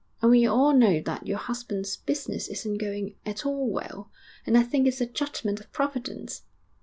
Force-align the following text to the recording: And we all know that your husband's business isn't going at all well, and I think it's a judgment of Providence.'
And 0.19 0.31
we 0.31 0.47
all 0.47 0.73
know 0.73 0.99
that 0.99 1.27
your 1.27 1.37
husband's 1.37 1.95
business 1.95 2.47
isn't 2.47 2.79
going 2.79 3.17
at 3.23 3.45
all 3.45 3.69
well, 3.69 4.09
and 4.47 4.57
I 4.57 4.63
think 4.63 4.87
it's 4.87 4.99
a 4.99 5.05
judgment 5.05 5.59
of 5.59 5.71
Providence.' 5.71 6.41